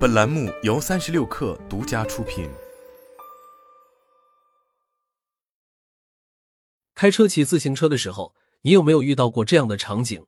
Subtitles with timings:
[0.00, 2.48] 本栏目由三十六氪独家出品。
[6.94, 10.24] 开车骑自行车的时候，你有没有遇到过这样的场景？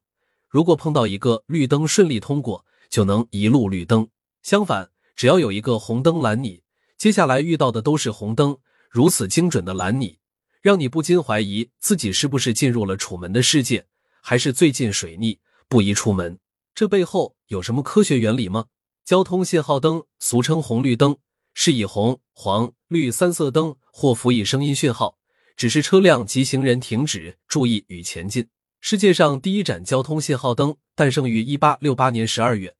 [0.50, 4.08] 如果碰到一个绿灯顺利通过，就能一路绿灯；
[4.42, 6.62] 相反，只要有一个红灯拦你，
[6.98, 8.58] 接下来遇到的都是红灯。
[8.90, 10.18] 如此精准的拦你，
[10.60, 13.86] 让你不禁怀疑自己是不是进入了楚门的世界，
[14.20, 16.38] 还是最近水逆不宜出门？
[16.74, 18.66] 这背后有什么科学原理吗？
[19.04, 21.16] 交通信号灯俗称红绿灯，
[21.54, 25.18] 是以红、黄、绿三色灯或辅以声音讯号，
[25.56, 28.48] 指示车辆及行人停止、注意与前进。
[28.80, 32.72] 世界上第一盏交通信号灯诞生于一八六八年十二月，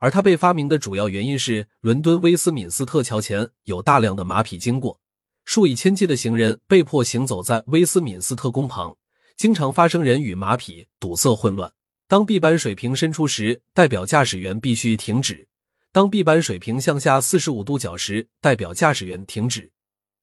[0.00, 5.00] 而它被发明的主要原因是伦敦威斯敏斯特桥前有大量的马匹经过，
[5.44, 8.96] 数以千计的行人被迫行走在威斯敏斯特宫旁，
[9.36, 11.72] 经常发生人与马匹堵塞混乱。
[12.08, 15.46] 当 B 板水平伸出时，代表驾驶员必须停止。
[15.98, 19.72] 当 B 板水平向下四十五度角时，代表驾驶员停止。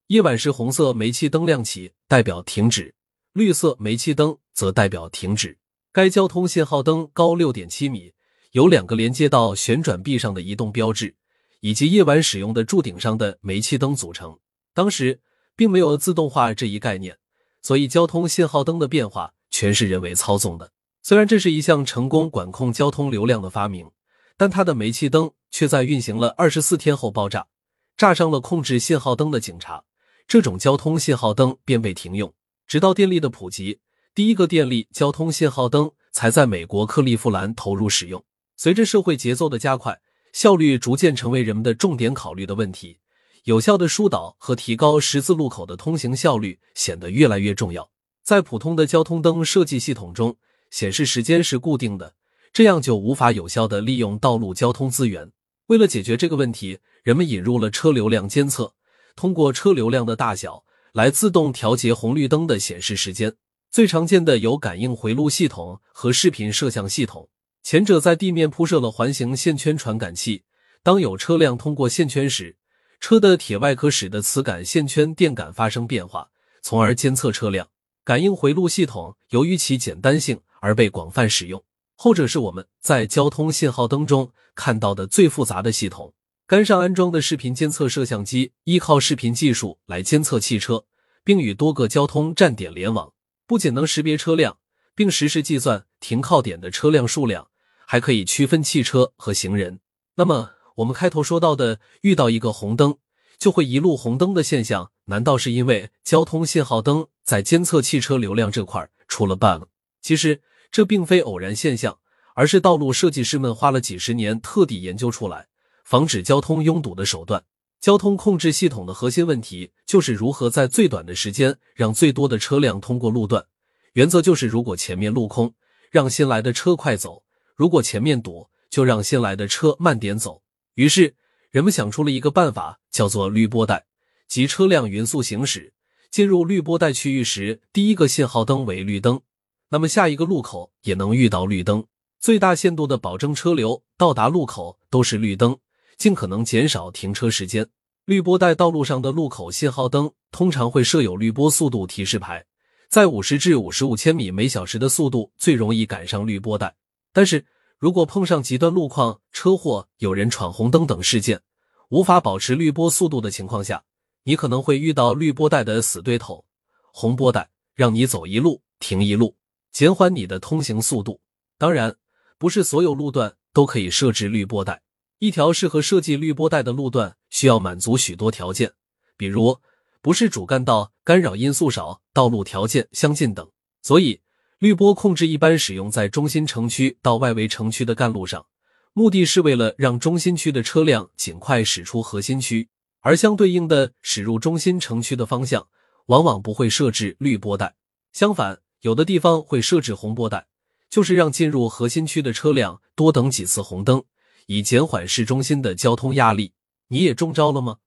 [0.08, 2.94] 夜晚时，红色煤气灯亮起，代表停止；
[3.34, 5.58] 绿色煤气灯则代表停止。
[5.92, 8.14] 该交通信号灯高六点七米，
[8.52, 11.14] 有两个连接到旋转臂上的移动标志，
[11.60, 14.40] 以及夜晚使用的柱顶上的煤气灯组成。
[14.74, 15.20] 当时
[15.58, 17.18] 并没有自动化这一概念，
[17.62, 20.72] 所以交通信号灯的变化全是人为操纵的。
[21.04, 23.92] 虽然这是一项成功管控交通流量的发明。
[24.38, 27.48] 但它的煤气灯却在运行了二十四天后爆炸，
[27.96, 29.86] 炸伤了控制信号灯的警察。
[30.28, 32.34] 这种交通信号灯便被停用，
[32.68, 33.80] 直到电力的普及，
[34.14, 38.22] 第一个电力交通信号灯才在美国克利夫兰投入使用。
[38.58, 39.98] 随着社会节奏的加快，
[40.34, 43.00] 效率逐渐成为人们的重点考虑的问题。
[43.46, 47.90] 有效的疏导和提高十字路口的通行效率显得越来越重要。
[48.24, 50.36] 在普通的交通灯设计系统中，
[50.70, 52.14] 显示时间是固定的。
[52.52, 55.32] 这样就无法有效的利用道路交通资源。
[55.68, 58.76] 为了解决这个问题，人们引入了车流量监测，
[59.16, 60.64] 通过车流量的大小
[60.94, 63.34] 来自动调节红绿灯的显示时间。
[63.72, 67.30] 最常见的有感应回路系统和视频摄像系统。
[67.64, 70.44] 前者在地面铺设了环形线圈传感器，
[70.84, 72.58] 当有车辆通过线圈时，
[73.00, 76.30] 车的铁外壳使得磁感线圈电感发生变化，
[76.62, 77.68] 从而监测车辆。
[78.04, 81.64] 感应回路系统由于其简单性而被广泛使用。
[81.96, 86.14] 后者是我们在交通信号灯中看到的最复杂的系统。
[86.46, 90.86] 杆上安装的视频监测摄像机依靠视频技术来监测汽车，
[91.24, 93.14] 并与多个交通站点联网，
[93.48, 94.58] 不仅能识别车辆，
[94.94, 97.48] 并实时计算停靠点的车辆数量，
[97.88, 99.80] 还可以区分汽车和行人。
[100.18, 102.98] 那么，我们开头说到的遇到一个红灯
[103.40, 109.64] 就会一路红灯的现象，难道是因为交通信号灯在监测汽车流量这块出了 bug？
[110.02, 110.42] 其实。
[110.76, 112.00] 这并非偶然现象，
[112.34, 115.48] 而是道路设计师们花了几十年特地研究出来，
[115.86, 117.46] 防止交通拥堵的手段。
[117.80, 123.46] 交通控制系统的核心问题就是如何在最短的时间让最多的车辆通过路段。
[123.94, 125.54] 原则就是，如果前面路空，
[125.90, 127.24] 让新来的车快走；
[127.56, 130.42] 如果前面堵，就让新来的车慢点走。
[130.74, 131.16] 于是，
[131.52, 133.86] 人们想出了一个办法，叫做绿波带，
[134.28, 135.72] 即车辆匀速行驶
[136.12, 139.22] 进入绿波带区域时，第一个信号灯为绿灯。
[139.70, 141.86] 那么下一个路口也能遇到绿灯，
[142.20, 145.58] 最大限度的保证车流到达路口都是绿灯，
[145.98, 147.68] 尽可能减少停车时间。
[148.06, 152.46] 绿波带道路上的路口信号灯通常会设有绿波速度提示牌，
[152.88, 156.76] 在五十至五十五千米每小时的速度最容易赶上绿波带。
[157.12, 157.44] 但是
[157.80, 161.42] 如果碰上极端路况、车祸、有人闯红灯等事件，
[161.90, 163.84] 无法保持绿波速度的情况下，
[164.24, 166.46] 你可能会遇到绿波带的死对头——
[166.94, 169.36] 红波带，让你走一路停一路。
[169.76, 171.20] 减缓你的通行速度。
[171.58, 171.98] 当然，
[172.38, 174.82] 不是所有路段都可以设置绿波带。
[175.20, 178.72] 一条适合设计绿波带的路段需要满足许多条件，
[179.18, 179.60] 比如
[180.02, 183.46] 不是主干道、干扰因素少、道路条件相近等。
[183.82, 184.22] 所以，
[184.60, 188.46] 绿波控制一般使用在中心城区到外围城区的干路上，
[188.94, 192.70] 目的是为了让中心区的车辆尽快驶出核心区。
[193.02, 195.68] 而相对应的，驶入中心城区的方向
[196.06, 197.76] 往往不会设置绿波带。
[198.14, 198.62] 相反。
[198.86, 200.46] 有的地方会设置红波带，
[200.92, 204.04] 就是让进入核心区的车辆多等几次红灯，
[204.46, 206.54] 以减缓市中心的交通压力。
[206.90, 207.78] 你也中招了吗？